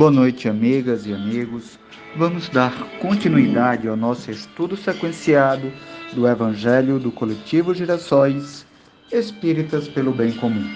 Boa 0.00 0.10
noite, 0.10 0.48
amigas 0.48 1.04
e 1.04 1.12
amigos. 1.12 1.78
Vamos 2.16 2.48
dar 2.48 2.72
continuidade 3.02 3.86
ao 3.86 3.94
nosso 3.94 4.30
estudo 4.30 4.74
sequenciado 4.74 5.70
do 6.14 6.26
Evangelho 6.26 6.98
do 6.98 7.12
Coletivo 7.12 7.74
Girassóis 7.74 8.64
Espíritas 9.12 9.88
pelo 9.88 10.10
Bem 10.10 10.32
Comum. 10.32 10.74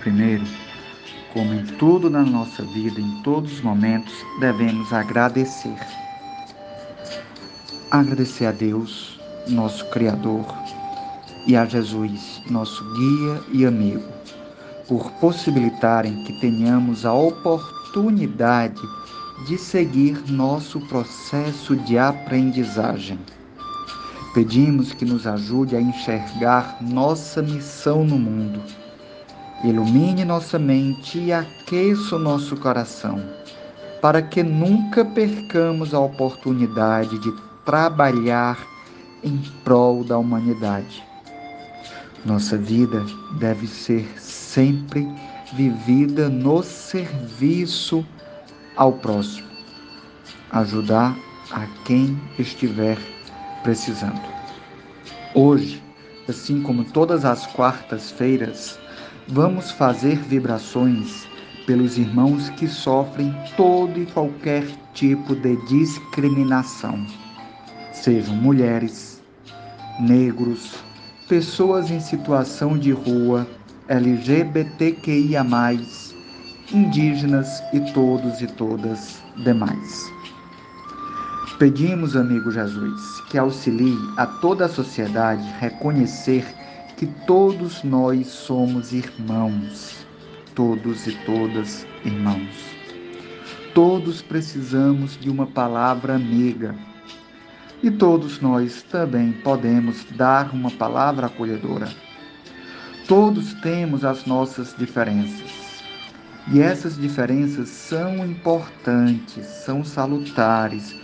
Primeiro, 0.00 0.42
como 1.32 1.54
em 1.54 1.64
tudo 1.78 2.10
na 2.10 2.22
nossa 2.24 2.64
vida, 2.64 3.00
em 3.00 3.22
todos 3.22 3.52
os 3.52 3.60
momentos, 3.60 4.12
devemos 4.40 4.92
agradecer. 4.92 5.78
Agradecer 7.92 8.46
a 8.46 8.50
Deus, 8.50 9.16
nosso 9.46 9.88
Criador, 9.90 10.44
e 11.46 11.54
a 11.54 11.64
Jesus, 11.66 12.42
nosso 12.50 12.82
guia 12.94 13.40
e 13.52 13.64
amigo, 13.64 14.02
por 14.88 15.08
possibilitarem 15.20 16.24
que 16.24 16.40
tenhamos 16.40 17.06
a 17.06 17.14
oportunidade 17.14 17.83
de 19.46 19.58
seguir 19.58 20.30
nosso 20.30 20.80
processo 20.88 21.76
de 21.76 21.98
aprendizagem. 21.98 23.18
Pedimos 24.32 24.92
que 24.92 25.04
nos 25.04 25.26
ajude 25.26 25.76
a 25.76 25.80
enxergar 25.80 26.78
nossa 26.80 27.40
missão 27.40 28.04
no 28.04 28.18
mundo. 28.18 28.60
Ilumine 29.62 30.24
nossa 30.24 30.58
mente 30.58 31.18
e 31.18 31.32
aqueça 31.32 32.16
o 32.16 32.18
nosso 32.18 32.56
coração, 32.56 33.22
para 34.02 34.20
que 34.20 34.42
nunca 34.42 35.04
percamos 35.04 35.94
a 35.94 36.00
oportunidade 36.00 37.18
de 37.18 37.32
trabalhar 37.64 38.58
em 39.22 39.38
prol 39.62 40.02
da 40.02 40.18
humanidade. 40.18 41.02
Nossa 42.24 42.56
vida 42.56 43.04
deve 43.38 43.66
ser 43.66 44.06
sempre 44.18 45.06
vivida 45.52 46.28
no 46.28 46.62
serviço 46.62 48.04
ao 48.76 48.92
próximo, 48.92 49.46
ajudar 50.50 51.16
a 51.50 51.66
quem 51.84 52.18
estiver 52.38 52.98
precisando. 53.62 54.20
Hoje, 55.34 55.82
assim 56.28 56.62
como 56.62 56.84
todas 56.84 57.24
as 57.24 57.46
quartas-feiras, 57.46 58.78
vamos 59.28 59.70
fazer 59.70 60.16
vibrações 60.16 61.26
pelos 61.66 61.96
irmãos 61.98 62.50
que 62.50 62.68
sofrem 62.68 63.34
todo 63.56 64.00
e 64.00 64.06
qualquer 64.06 64.66
tipo 64.92 65.34
de 65.34 65.56
discriminação, 65.66 67.04
sejam 67.92 68.34
mulheres, 68.36 69.22
negros, 69.98 70.74
pessoas 71.28 71.90
em 71.90 72.00
situação 72.00 72.76
de 72.78 72.92
rua, 72.92 73.46
LGBTQIA, 73.88 75.44
indígenas 76.72 77.62
e 77.74 77.80
todos 77.92 78.40
e 78.40 78.46
todas 78.46 79.22
demais. 79.44 80.10
Pedimos, 81.58 82.16
amigo 82.16 82.50
Jesus, 82.50 83.20
que 83.28 83.36
auxilie 83.36 83.98
a 84.16 84.26
toda 84.26 84.64
a 84.64 84.68
sociedade 84.70 85.42
reconhecer 85.60 86.46
que 86.96 87.06
todos 87.26 87.84
nós 87.84 88.26
somos 88.28 88.94
irmãos, 88.94 90.06
todos 90.54 91.06
e 91.06 91.12
todas 91.26 91.86
irmãos. 92.06 92.54
Todos 93.74 94.22
precisamos 94.22 95.18
de 95.20 95.28
uma 95.28 95.46
palavra 95.46 96.14
amiga 96.14 96.74
e 97.82 97.90
todos 97.90 98.40
nós 98.40 98.82
também 98.82 99.32
podemos 99.32 100.06
dar 100.16 100.54
uma 100.54 100.70
palavra 100.70 101.26
acolhedora. 101.26 102.13
Todos 103.06 103.52
temos 103.54 104.02
as 104.02 104.24
nossas 104.24 104.74
diferenças. 104.78 105.82
E 106.50 106.60
essas 106.60 106.96
diferenças 106.96 107.68
são 107.68 108.24
importantes, 108.24 109.46
são 109.46 109.84
salutares, 109.84 110.94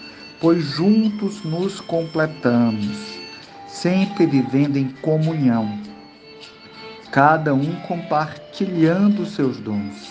pois 0.41 0.65
juntos 0.65 1.45
nos 1.45 1.79
completamos, 1.79 3.19
sempre 3.67 4.25
vivendo 4.25 4.79
em 4.79 4.89
comunhão, 5.03 5.79
cada 7.13 7.53
um 7.53 7.77
compartilhando 7.83 9.27
seus 9.27 9.59
dons, 9.59 10.11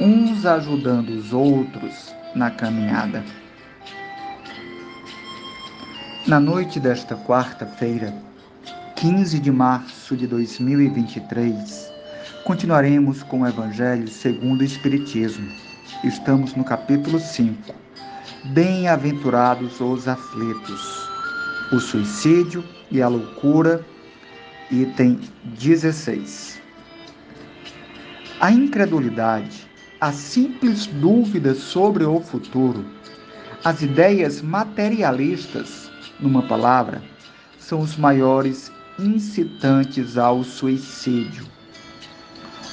uns 0.00 0.46
ajudando 0.46 1.10
os 1.10 1.34
outros 1.34 2.14
na 2.34 2.50
caminhada. 2.50 3.22
Na 6.26 6.40
noite 6.40 6.80
desta 6.80 7.14
quarta-feira, 7.14 8.14
15 9.04 9.38
de 9.38 9.52
março 9.52 10.16
de 10.16 10.26
2023, 10.26 11.92
continuaremos 12.42 13.22
com 13.22 13.42
o 13.42 13.46
Evangelho 13.46 14.08
segundo 14.08 14.62
o 14.62 14.64
Espiritismo. 14.64 15.46
Estamos 16.02 16.54
no 16.54 16.64
capítulo 16.64 17.20
5. 17.20 17.74
Bem-aventurados 18.54 19.78
os 19.78 20.08
aflitos. 20.08 21.06
O 21.70 21.80
suicídio 21.80 22.64
e 22.90 23.02
a 23.02 23.08
loucura, 23.08 23.84
item 24.70 25.20
16. 25.60 26.62
A 28.40 28.50
incredulidade, 28.50 29.68
a 30.00 30.12
simples 30.12 30.86
dúvida 30.86 31.54
sobre 31.54 32.04
o 32.04 32.20
futuro, 32.20 32.82
as 33.66 33.82
ideias 33.82 34.40
materialistas 34.40 35.90
numa 36.18 36.40
palavra, 36.48 37.02
são 37.58 37.80
os 37.80 37.98
maiores 37.98 38.72
incitantes 38.98 40.16
ao 40.16 40.44
suicídio. 40.44 41.44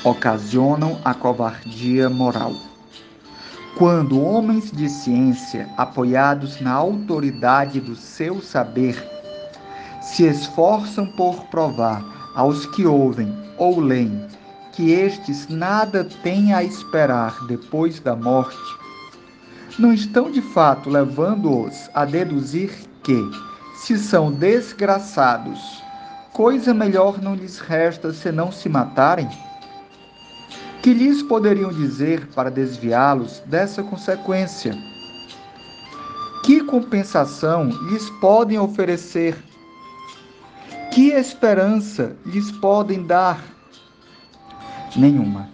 Ocasionam 0.04 1.00
a 1.04 1.14
covardia 1.14 2.10
moral. 2.10 2.54
Quando 3.78 4.22
homens 4.22 4.72
de 4.72 4.90
ciência, 4.90 5.70
apoiados 5.78 6.60
na 6.60 6.74
autoridade 6.74 7.80
do 7.80 7.96
seu 7.96 8.42
saber, 8.42 8.96
se 10.02 10.24
esforçam 10.26 11.08
por 11.08 11.46
provar 11.46 12.04
aos 12.36 12.66
que 12.66 12.86
ouvem 12.86 13.34
ou 13.58 13.80
leem 13.80 14.28
que 14.74 14.92
estes 14.92 15.48
nada 15.48 16.04
têm 16.24 16.54
a 16.54 16.64
esperar 16.64 17.46
depois 17.48 18.00
da 18.00 18.16
morte, 18.16 18.58
não 19.78 19.94
estão 19.94 20.32
de 20.32 20.42
fato 20.42 20.90
levando-os 20.90 21.90
a 21.94 22.06
deduzir 22.06 22.72
que, 23.04 23.20
se 23.76 23.98
são 23.98 24.32
desgraçados, 24.32 25.82
coisa 26.42 26.74
melhor 26.74 27.22
não 27.22 27.36
lhes 27.36 27.60
resta 27.60 28.12
senão 28.12 28.52
se 28.52 28.68
matarem? 28.68 29.30
Que 30.82 30.92
lhes 30.92 31.22
poderiam 31.22 31.72
dizer 31.72 32.26
para 32.34 32.50
desviá-los 32.50 33.44
dessa 33.46 33.84
consequência? 33.84 34.76
Que 36.44 36.64
compensação 36.64 37.70
lhes 37.88 38.10
podem 38.20 38.58
oferecer? 38.58 39.38
Que 40.92 41.12
esperança 41.12 42.16
lhes 42.26 42.50
podem 42.54 43.06
dar? 43.06 43.40
Nenhuma, 44.96 45.48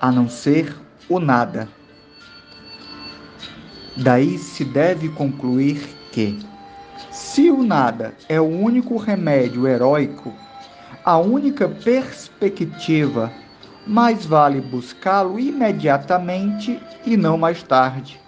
a 0.00 0.10
não 0.10 0.28
ser 0.28 0.74
o 1.08 1.20
nada. 1.20 1.68
Daí 3.96 4.38
se 4.38 4.64
deve 4.64 5.08
concluir 5.10 5.78
que, 6.10 6.36
se 7.10 7.50
o 7.50 7.62
nada 7.62 8.14
é 8.28 8.40
o 8.40 8.44
único 8.44 8.96
remédio 8.96 9.66
heróico, 9.66 10.32
a 11.04 11.16
única 11.18 11.68
perspectiva, 11.68 13.32
mais 13.86 14.26
vale 14.26 14.60
buscá-lo 14.60 15.38
imediatamente 15.38 16.80
e 17.04 17.16
não 17.16 17.38
mais 17.38 17.62
tarde, 17.62 18.20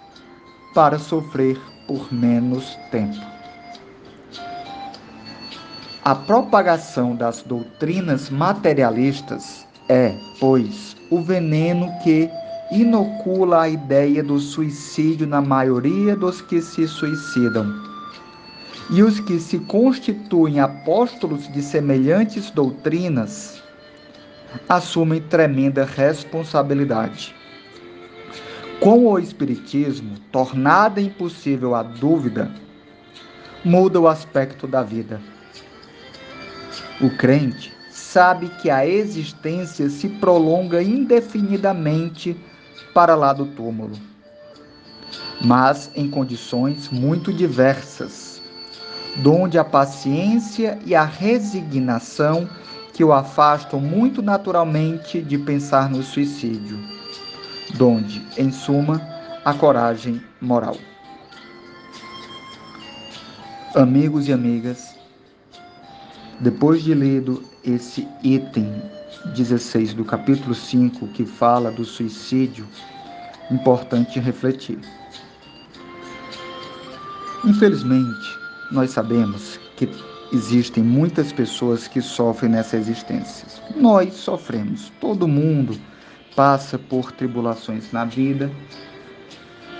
para 0.73 0.97
sofrer 0.97 1.59
por 1.87 2.11
menos 2.13 2.77
tempo. 2.91 3.19
A 6.03 6.15
propagação 6.15 7.15
das 7.15 7.41
doutrinas 7.43 8.29
materialistas 8.29 9.65
é, 9.87 10.13
pois, 10.39 10.97
o 11.09 11.21
veneno 11.21 11.91
que 12.03 12.29
inocula 12.71 13.61
a 13.61 13.69
ideia 13.69 14.23
do 14.23 14.39
suicídio 14.39 15.27
na 15.27 15.41
maioria 15.41 16.15
dos 16.15 16.41
que 16.41 16.61
se 16.61 16.87
suicidam 16.87 17.92
e 18.89 19.01
os 19.01 19.19
que 19.19 19.39
se 19.39 19.59
constituem 19.59 20.59
apóstolos 20.59 21.51
de 21.51 21.61
semelhantes 21.61 22.49
doutrinas 22.51 23.61
assumem 24.67 25.21
tremenda 25.21 25.85
responsabilidade. 25.85 27.33
Com 28.79 29.07
o 29.07 29.17
Espiritismo, 29.17 30.17
tornada 30.31 30.99
impossível 30.99 31.73
a 31.73 31.83
dúvida, 31.83 32.51
muda 33.63 33.99
o 33.99 34.07
aspecto 34.07 34.67
da 34.67 34.83
vida. 34.83 35.21
O 36.99 37.09
crente 37.17 37.73
sabe 37.89 38.49
que 38.61 38.69
a 38.69 38.85
existência 38.85 39.89
se 39.89 40.09
prolonga 40.09 40.83
indefinidamente 40.83 42.35
para 42.93 43.15
lá 43.15 43.33
do 43.33 43.45
túmulo, 43.45 43.97
mas 45.41 45.89
em 45.95 46.09
condições 46.09 46.89
muito 46.89 47.33
diversas 47.33 48.32
donde 49.17 49.57
a 49.57 49.63
paciência 49.63 50.79
e 50.85 50.95
a 50.95 51.03
resignação 51.03 52.49
que 52.93 53.03
o 53.03 53.11
afastam 53.11 53.79
muito 53.79 54.21
naturalmente 54.21 55.21
de 55.21 55.37
pensar 55.37 55.89
no 55.89 56.03
suicídio. 56.03 56.77
donde, 57.75 58.21
em 58.37 58.51
suma, 58.51 59.01
a 59.43 59.53
coragem 59.53 60.21
moral. 60.39 60.77
Amigos 63.75 64.27
e 64.27 64.33
amigas, 64.33 64.95
depois 66.39 66.83
de 66.83 66.93
lido 66.93 67.43
esse 67.63 68.07
item 68.21 68.79
16 69.33 69.93
do 69.95 70.05
capítulo 70.05 70.53
5 70.53 71.07
que 71.07 71.25
fala 71.25 71.71
do 71.71 71.83
suicídio, 71.83 72.67
importante 73.49 74.19
refletir. 74.19 74.79
Infelizmente, 77.43 78.42
nós 78.71 78.91
sabemos 78.91 79.59
que 79.75 79.89
existem 80.31 80.83
muitas 80.83 81.31
pessoas 81.31 81.87
que 81.87 82.01
sofrem 82.01 82.51
nessa 82.51 82.77
existência. 82.77 83.47
Nós 83.75 84.13
sofremos, 84.13 84.91
todo 84.99 85.27
mundo 85.27 85.77
passa 86.35 86.79
por 86.79 87.11
tribulações 87.11 87.91
na 87.91 88.05
vida 88.05 88.51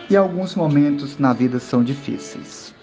e 0.09 0.15
alguns 0.15 0.55
momentos 0.55 1.17
na 1.17 1.33
vida 1.33 1.59
são 1.59 1.83
difíceis. 1.83 2.73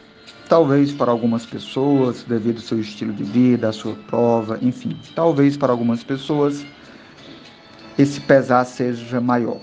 Talvez 0.49 0.91
para 0.93 1.13
algumas 1.13 1.47
pessoas, 1.47 2.25
devido 2.25 2.57
ao 2.57 2.63
seu 2.63 2.81
estilo 2.81 3.13
de 3.13 3.23
vida, 3.23 3.69
à 3.69 3.73
sua 3.73 3.95
prova, 4.09 4.59
enfim, 4.61 4.99
talvez 5.15 5.57
para 5.57 5.73
algumas 5.73 6.03
pessoas 6.03 6.67
esse 7.97 8.21
pesar 8.23 8.65
seja 8.65 9.21
maior. 9.21 9.61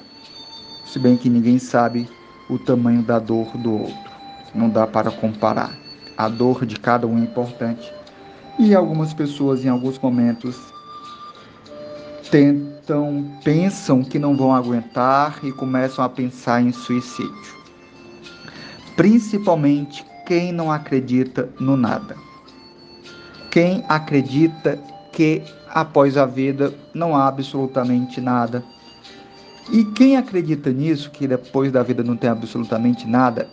Se 0.85 0.97
bem 0.97 1.17
que 1.17 1.29
ninguém 1.29 1.59
sabe 1.59 2.07
o 2.49 2.57
tamanho 2.57 3.03
da 3.03 3.19
dor 3.19 3.57
do 3.57 3.73
outro. 3.73 4.11
Não 4.55 4.69
dá 4.69 4.87
para 4.87 5.11
comparar. 5.11 5.86
A 6.17 6.27
dor 6.27 6.65
de 6.65 6.79
cada 6.79 7.05
um 7.05 7.17
é 7.17 7.21
importante. 7.21 7.93
E 8.57 8.73
algumas 8.73 9.13
pessoas, 9.13 9.63
em 9.63 9.69
alguns 9.69 9.99
momentos, 9.99 10.57
tentam, 12.31 13.31
pensam 13.43 14.03
que 14.03 14.17
não 14.17 14.35
vão 14.35 14.53
aguentar 14.53 15.39
e 15.43 15.51
começam 15.51 16.03
a 16.03 16.09
pensar 16.09 16.61
em 16.61 16.71
suicídio. 16.71 17.57
Principalmente 18.95 20.03
quem 20.25 20.51
não 20.51 20.71
acredita 20.71 21.47
no 21.59 21.77
nada. 21.77 22.15
Quem 23.51 23.83
acredita 23.87 24.77
que 25.13 25.43
após 25.69 26.17
a 26.17 26.25
vida 26.25 26.73
não 26.93 27.15
há 27.15 27.27
absolutamente 27.27 28.19
nada. 28.19 28.63
E 29.71 29.83
quem 29.83 30.17
acredita 30.17 30.71
nisso, 30.71 31.11
que 31.11 31.27
depois 31.27 31.71
da 31.71 31.83
vida 31.83 32.03
não 32.03 32.17
tem 32.17 32.29
absolutamente 32.29 33.07
nada, 33.07 33.47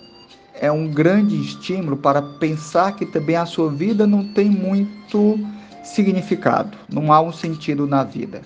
é 0.55 0.71
um 0.71 0.89
grande 0.89 1.41
estímulo 1.41 1.97
para 1.97 2.23
pensar 2.23 2.95
que 2.95 3.05
também 3.05 3.37
a 3.37 3.47
sua 3.47 3.71
vida 3.71 4.07
não 4.07 4.25
tem 4.25 4.49
muito 4.49 5.39
significado, 5.83 6.77
não 6.93 7.13
há 7.13 7.21
um 7.21 7.33
sentido 7.33 7.87
na 7.87 8.05
vida. 8.05 8.43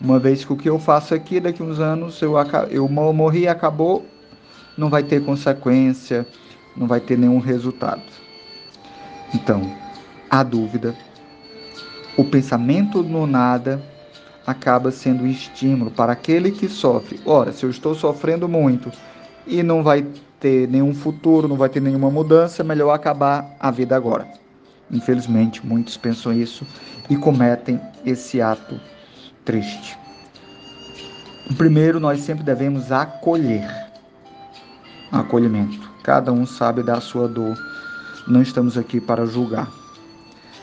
Uma 0.00 0.18
vez 0.18 0.44
que 0.44 0.52
o 0.52 0.56
que 0.56 0.68
eu 0.68 0.78
faço 0.78 1.14
aqui, 1.14 1.40
daqui 1.40 1.62
uns 1.62 1.80
anos 1.80 2.20
eu, 2.20 2.34
eu 2.70 2.88
morri 2.88 3.42
e 3.42 3.48
acabou, 3.48 4.06
não 4.76 4.90
vai 4.90 5.02
ter 5.02 5.24
consequência, 5.24 6.26
não 6.76 6.86
vai 6.86 7.00
ter 7.00 7.16
nenhum 7.16 7.38
resultado. 7.38 8.02
Então, 9.34 9.74
a 10.30 10.42
dúvida, 10.42 10.94
o 12.16 12.24
pensamento 12.24 13.02
no 13.02 13.26
nada 13.26 13.82
acaba 14.46 14.92
sendo 14.92 15.26
estímulo 15.26 15.90
para 15.90 16.12
aquele 16.12 16.50
que 16.50 16.68
sofre. 16.68 17.18
Ora, 17.24 17.52
se 17.52 17.64
eu 17.64 17.70
estou 17.70 17.94
sofrendo 17.94 18.48
muito 18.48 18.92
e 19.46 19.62
não 19.62 19.82
vai 19.82 20.06
ter 20.40 20.68
nenhum 20.68 20.94
futuro, 20.94 21.48
não 21.48 21.56
vai 21.56 21.68
ter 21.68 21.80
nenhuma 21.80 22.10
mudança, 22.10 22.62
melhor 22.62 22.92
acabar 22.92 23.56
a 23.58 23.70
vida 23.70 23.96
agora. 23.96 24.26
Infelizmente, 24.90 25.64
muitos 25.66 25.96
pensam 25.96 26.32
isso 26.32 26.66
e 27.08 27.16
cometem 27.16 27.80
esse 28.04 28.40
ato 28.40 28.80
triste. 29.44 29.98
Primeiro, 31.56 32.00
nós 32.00 32.20
sempre 32.20 32.44
devemos 32.44 32.90
acolher. 32.92 33.68
Acolhimento. 35.10 35.90
Cada 36.02 36.32
um 36.32 36.46
sabe 36.46 36.82
da 36.82 37.00
sua 37.00 37.28
dor. 37.28 37.56
Não 38.26 38.42
estamos 38.42 38.76
aqui 38.76 39.00
para 39.00 39.24
julgar, 39.24 39.70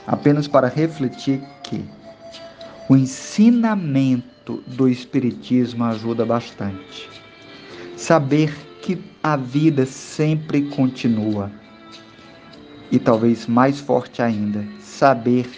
apenas 0.06 0.50
para 0.50 0.68
refletir 0.68 1.42
que 1.64 1.84
o 2.90 2.96
ensinamento 2.98 4.62
do 4.68 4.90
Espiritismo 4.90 5.86
ajuda 5.86 6.26
bastante. 6.26 7.10
Saber 7.96 8.54
que 8.84 9.02
a 9.24 9.38
vida 9.38 9.86
sempre 9.86 10.64
continua. 10.64 11.50
E 12.92 13.00
talvez 13.00 13.48
mais 13.48 13.80
forte 13.80 14.22
ainda, 14.22 14.64
saber 14.80 15.50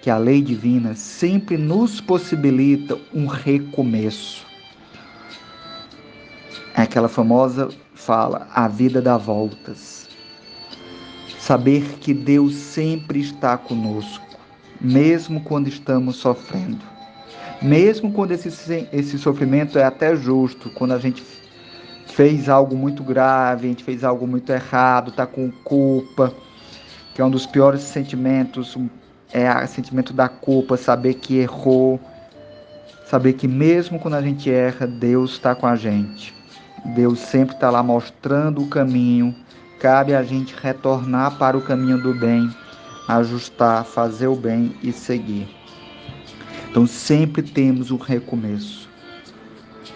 que 0.00 0.08
a 0.08 0.16
lei 0.16 0.40
divina 0.40 0.94
sempre 0.94 1.58
nos 1.58 2.00
possibilita 2.00 2.96
um 3.12 3.26
recomeço. 3.26 4.46
É 6.74 6.82
aquela 6.82 7.08
famosa 7.08 7.68
fala, 7.94 8.48
a 8.54 8.68
vida 8.68 9.02
dá 9.02 9.16
voltas. 9.16 10.08
Saber 11.40 11.82
que 12.00 12.14
Deus 12.14 12.54
sempre 12.54 13.20
está 13.20 13.58
conosco, 13.58 14.24
mesmo 14.80 15.42
quando 15.42 15.66
estamos 15.66 16.16
sofrendo. 16.16 16.80
Mesmo 17.60 18.12
quando 18.12 18.32
esse, 18.32 18.48
esse 18.92 19.18
sofrimento 19.18 19.78
é 19.78 19.84
até 19.84 20.14
justo, 20.16 20.70
quando 20.70 20.92
a 20.92 20.98
gente 20.98 21.22
fez 22.06 22.48
algo 22.48 22.76
muito 22.76 23.02
grave, 23.02 23.66
a 23.66 23.68
gente 23.70 23.84
fez 23.84 24.04
algo 24.04 24.26
muito 24.26 24.50
errado, 24.52 25.10
está 25.10 25.26
com 25.26 25.50
culpa, 25.50 26.32
que 27.14 27.20
é 27.20 27.24
um 27.24 27.30
dos 27.30 27.46
piores 27.46 27.82
sentimentos, 27.82 28.76
é 29.32 29.50
o 29.52 29.66
sentimento 29.66 30.12
da 30.12 30.28
culpa, 30.28 30.76
saber 30.76 31.14
que 31.14 31.38
errou, 31.38 32.00
saber 33.06 33.34
que 33.34 33.48
mesmo 33.48 33.98
quando 33.98 34.14
a 34.14 34.22
gente 34.22 34.50
erra, 34.50 34.86
Deus 34.86 35.32
está 35.32 35.54
com 35.54 35.66
a 35.66 35.76
gente. 35.76 36.34
Deus 36.84 37.18
sempre 37.20 37.54
está 37.54 37.70
lá 37.70 37.82
mostrando 37.82 38.62
o 38.62 38.68
caminho. 38.68 39.34
Cabe 39.80 40.14
a 40.14 40.22
gente 40.22 40.54
retornar 40.60 41.38
para 41.38 41.56
o 41.56 41.62
caminho 41.62 42.00
do 42.02 42.14
bem, 42.14 42.50
ajustar, 43.08 43.84
fazer 43.84 44.28
o 44.28 44.36
bem 44.36 44.76
e 44.82 44.92
seguir. 44.92 45.48
Então 46.70 46.86
sempre 46.86 47.42
temos 47.42 47.90
um 47.90 47.96
recomeço. 47.96 48.91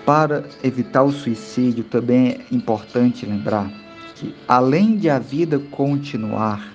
Para 0.07 0.45
evitar 0.63 1.03
o 1.03 1.11
suicídio, 1.11 1.83
também 1.83 2.29
é 2.29 2.55
importante 2.55 3.27
lembrar 3.27 3.69
que, 4.15 4.33
além 4.47 4.97
de 4.97 5.11
a 5.11 5.19
vida 5.19 5.59
continuar, 5.59 6.73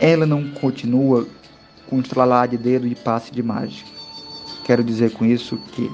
ela 0.00 0.26
não 0.26 0.50
continua 0.50 1.24
com 1.88 2.00
estralar 2.00 2.48
de 2.48 2.58
dedo 2.58 2.88
e 2.88 2.96
passe 2.96 3.30
de 3.30 3.40
mágica. 3.40 3.88
Quero 4.64 4.82
dizer 4.82 5.12
com 5.12 5.24
isso 5.24 5.56
que, 5.56 5.88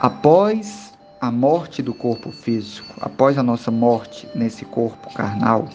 após 0.00 0.92
a 1.20 1.32
morte 1.32 1.82
do 1.82 1.92
corpo 1.92 2.30
físico, 2.30 2.94
após 3.00 3.36
a 3.36 3.42
nossa 3.42 3.72
morte 3.72 4.28
nesse 4.36 4.64
corpo 4.64 5.12
carnal, 5.12 5.68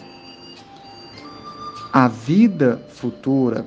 a 1.92 2.08
vida 2.08 2.80
futura 2.88 3.66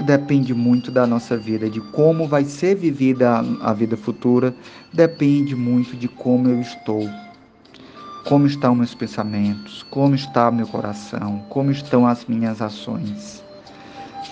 depende 0.00 0.54
muito 0.54 0.90
da 0.90 1.06
nossa 1.06 1.36
vida, 1.36 1.68
de 1.68 1.80
como 1.80 2.26
vai 2.26 2.44
ser 2.44 2.74
vivida 2.74 3.44
a, 3.60 3.72
vida 3.72 3.96
futura, 3.96 4.54
depende 4.92 5.54
muito 5.54 5.96
de 5.96 6.08
como 6.08 6.48
eu 6.48 6.60
estou. 6.60 7.08
Como 8.26 8.46
estão 8.46 8.74
meus 8.74 8.94
pensamentos, 8.94 9.82
como 9.90 10.14
está 10.14 10.50
meu 10.50 10.66
coração, 10.66 11.44
como 11.48 11.70
estão 11.70 12.06
as 12.06 12.24
minhas 12.26 12.60
ações. 12.60 13.42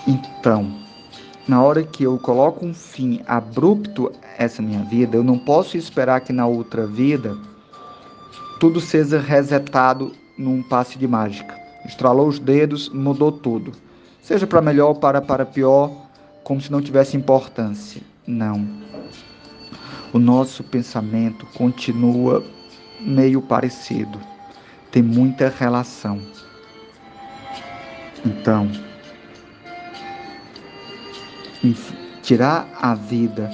Então, 0.07 0.71
na 1.47 1.61
hora 1.63 1.83
que 1.83 2.03
eu 2.03 2.17
coloco 2.19 2.65
um 2.65 2.73
fim 2.73 3.21
abrupto 3.25 4.11
essa 4.37 4.61
minha 4.61 4.83
vida, 4.83 5.17
eu 5.17 5.23
não 5.23 5.39
posso 5.39 5.75
esperar 5.75 6.21
que 6.21 6.31
na 6.31 6.45
outra 6.45 6.85
vida 6.85 7.35
tudo 8.59 8.79
seja 8.79 9.19
resetado 9.19 10.11
num 10.37 10.61
passe 10.61 10.97
de 10.99 11.07
mágica. 11.07 11.57
Estralou 11.85 12.27
os 12.27 12.37
dedos, 12.37 12.89
mudou 12.89 13.31
tudo. 13.31 13.71
Seja 14.21 14.45
para 14.45 14.61
melhor 14.61 14.89
ou 14.89 14.95
para, 14.95 15.21
para 15.21 15.45
pior, 15.45 15.91
como 16.43 16.61
se 16.61 16.71
não 16.71 16.81
tivesse 16.81 17.17
importância. 17.17 18.01
Não. 18.25 18.67
O 20.11 20.19
nosso 20.19 20.63
pensamento 20.63 21.45
continua 21.55 22.43
meio 22.99 23.41
parecido, 23.41 24.19
tem 24.91 25.01
muita 25.01 25.49
relação. 25.49 26.19
Então, 28.25 28.69
tirar 32.21 32.67
a 32.81 32.95
vida 32.95 33.49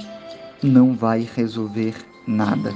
não 0.62 0.94
vai 0.94 1.28
resolver 1.34 1.94
nada. 2.26 2.72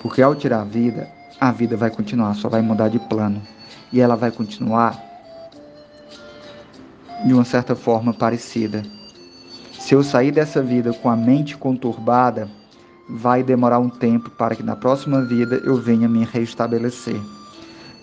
Porque 0.00 0.22
ao 0.22 0.34
tirar 0.34 0.60
a 0.60 0.64
vida, 0.64 1.08
a 1.40 1.50
vida 1.50 1.76
vai 1.76 1.90
continuar, 1.90 2.34
só 2.34 2.48
vai 2.48 2.62
mudar 2.62 2.88
de 2.88 2.98
plano. 2.98 3.42
E 3.92 4.00
ela 4.00 4.16
vai 4.16 4.30
continuar 4.30 5.07
de 7.24 7.34
uma 7.34 7.44
certa 7.44 7.74
forma 7.74 8.12
parecida. 8.12 8.82
Se 9.72 9.94
eu 9.94 10.02
sair 10.02 10.32
dessa 10.32 10.62
vida 10.62 10.92
com 10.92 11.08
a 11.08 11.16
mente 11.16 11.56
conturbada, 11.56 12.48
vai 13.08 13.42
demorar 13.42 13.78
um 13.78 13.88
tempo 13.88 14.28
para 14.30 14.54
que 14.54 14.62
na 14.62 14.76
próxima 14.76 15.24
vida 15.24 15.60
eu 15.64 15.76
venha 15.76 16.08
me 16.08 16.24
restabelecer. 16.24 17.20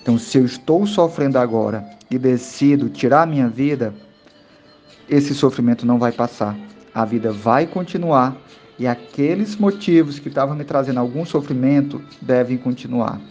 Então, 0.01 0.17
se 0.17 0.37
eu 0.37 0.45
estou 0.45 0.85
sofrendo 0.85 1.37
agora 1.37 1.85
e 2.09 2.17
decido 2.17 2.89
tirar 2.89 3.27
minha 3.27 3.47
vida, 3.47 3.93
esse 5.09 5.33
sofrimento 5.33 5.85
não 5.85 5.99
vai 5.99 6.11
passar. 6.11 6.55
A 6.93 7.05
vida 7.05 7.31
vai 7.31 7.67
continuar 7.67 8.35
E 8.77 8.85
aqueles 8.85 9.55
motivos 9.55 10.19
que 10.19 10.27
estavam 10.27 10.55
me 10.55 10.65
trazendo 10.65 10.99
algum 10.99 11.25
sofrimento 11.25 12.01
devem 12.21 12.57
continuar. 12.57 13.21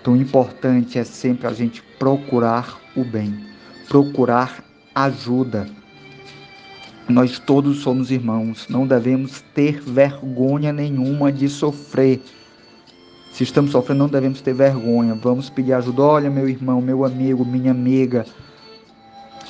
Então, 0.00 0.12
o 0.12 0.16
importante 0.16 0.98
é 0.98 1.04
sempre 1.04 1.46
a 1.46 1.52
gente 1.52 1.82
procurar 1.98 2.78
o 2.94 3.02
bem, 3.02 3.46
procurar 3.88 4.62
ajuda. 4.94 5.68
Nós 7.08 7.38
todos 7.38 7.80
somos 7.80 8.10
irmãos, 8.10 8.68
não 8.68 8.86
devemos 8.86 9.42
ter 9.54 9.80
vergonha 9.80 10.72
nenhuma 10.72 11.32
de 11.32 11.48
sofrer. 11.48 12.22
Se 13.32 13.42
estamos 13.44 13.70
sofrendo, 13.72 14.00
não 14.00 14.08
devemos 14.08 14.40
ter 14.40 14.52
vergonha. 14.52 15.14
Vamos 15.14 15.48
pedir 15.48 15.72
ajuda. 15.72 16.02
Olha, 16.02 16.30
meu 16.30 16.48
irmão, 16.48 16.80
meu 16.80 17.04
amigo, 17.04 17.44
minha 17.44 17.70
amiga, 17.70 18.26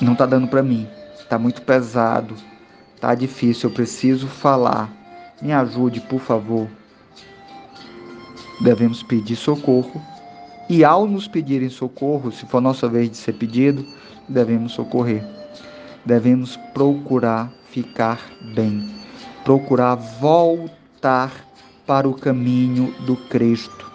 não 0.01 0.13
está 0.13 0.25
dando 0.25 0.47
para 0.47 0.63
mim. 0.63 0.87
Está 1.19 1.37
muito 1.37 1.61
pesado. 1.61 2.33
Está 2.95 3.13
difícil. 3.13 3.69
Eu 3.69 3.75
preciso 3.75 4.27
falar. 4.27 4.89
Me 5.41 5.51
ajude, 5.51 5.99
por 5.99 6.21
favor. 6.21 6.67
Devemos 8.61 9.03
pedir 9.03 9.35
socorro. 9.35 10.01
E 10.69 10.85
ao 10.85 11.05
nos 11.05 11.27
pedirem 11.27 11.69
socorro, 11.69 12.31
se 12.31 12.45
for 12.45 12.61
nossa 12.61 12.87
vez 12.87 13.09
de 13.09 13.17
ser 13.17 13.33
pedido, 13.33 13.85
devemos 14.27 14.73
socorrer. 14.73 15.23
Devemos 16.05 16.57
procurar 16.73 17.51
ficar 17.69 18.19
bem, 18.53 18.89
procurar 19.43 19.95
voltar 19.95 21.31
para 21.87 22.07
o 22.07 22.13
caminho 22.13 22.93
do 23.05 23.15
Cristo, 23.15 23.91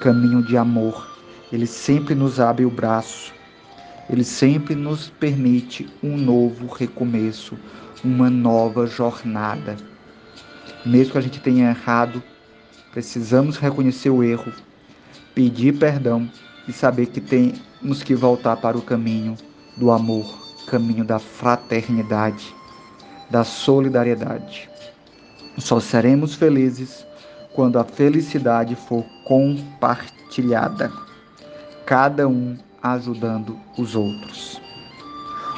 caminho 0.00 0.42
de 0.42 0.56
amor. 0.56 1.10
Ele 1.52 1.66
sempre 1.66 2.14
nos 2.14 2.40
abre 2.40 2.64
o 2.64 2.70
braço, 2.70 3.32
ele 4.08 4.24
sempre 4.24 4.74
nos 4.74 5.10
permite 5.10 5.88
um 6.02 6.16
novo 6.16 6.66
recomeço, 6.66 7.58
uma 8.02 8.30
nova 8.30 8.86
jornada. 8.86 9.76
Mesmo 10.86 11.12
que 11.12 11.18
a 11.18 11.22
gente 11.22 11.40
tenha 11.40 11.70
errado, 11.70 12.22
precisamos 12.92 13.56
reconhecer 13.56 14.10
o 14.10 14.22
erro, 14.22 14.52
pedir 15.34 15.78
perdão 15.78 16.28
e 16.66 16.72
saber 16.72 17.06
que 17.06 17.20
temos 17.20 18.02
que 18.02 18.14
voltar 18.14 18.56
para 18.56 18.78
o 18.78 18.82
caminho 18.82 19.36
do 19.76 19.90
amor, 19.90 20.26
caminho 20.66 21.04
da 21.04 21.18
fraternidade, 21.18 22.54
da 23.30 23.44
solidariedade. 23.44 24.68
Só 25.58 25.80
seremos 25.80 26.34
felizes 26.34 27.04
quando 27.54 27.78
a 27.78 27.84
felicidade 27.84 28.74
for 28.74 29.04
compartilhada, 29.24 30.90
cada 31.84 32.26
um 32.26 32.56
ajudando 32.82 33.58
os 33.78 33.94
outros. 33.94 34.60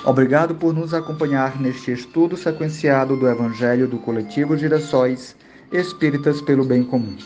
Obrigado 0.05 0.55
por 0.55 0.75
nos 0.75 0.93
acompanhar 0.93 1.59
neste 1.61 1.93
estudo 1.93 2.37
sequenciado 2.37 3.17
do 3.17 3.27
Evangelho 3.27 3.89
do 3.89 3.99
Coletivo 3.99 4.57
Girassóis 4.57 5.35
Espíritas 5.73 6.43
pelo 6.43 6.65
Bem 6.65 6.85
Comum. 6.85 7.17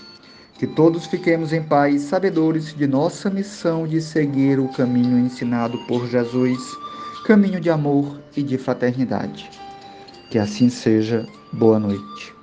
Que 0.59 0.67
todos 0.67 1.07
fiquemos 1.07 1.53
em 1.53 1.63
paz, 1.63 2.03
sabedores 2.03 2.75
de 2.75 2.87
nossa 2.87 3.31
missão 3.31 3.87
de 3.87 4.01
seguir 4.01 4.59
o 4.59 4.69
caminho 4.69 5.17
ensinado 5.17 5.79
por 5.87 6.09
Jesus, 6.09 6.59
caminho 7.25 7.61
de 7.61 7.71
amor 7.71 8.21
e 8.37 8.43
de 8.43 8.59
fraternidade. 8.59 9.49
Que 10.31 10.39
assim 10.39 10.69
seja. 10.69 11.25
Boa 11.53 11.79
noite. 11.79 12.38